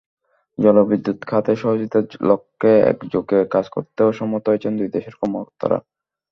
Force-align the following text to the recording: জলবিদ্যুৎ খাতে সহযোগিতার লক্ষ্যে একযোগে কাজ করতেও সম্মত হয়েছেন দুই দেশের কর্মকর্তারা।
জলবিদ্যুৎ 0.57 1.19
খাতে 1.29 1.51
সহযোগিতার 1.55 2.05
লক্ষ্যে 2.29 2.71
একযোগে 2.91 3.39
কাজ 3.53 3.65
করতেও 3.75 4.09
সম্মত 4.19 4.43
হয়েছেন 4.47 4.73
দুই 4.79 4.89
দেশের 4.95 5.15
কর্মকর্তারা। 5.19 5.77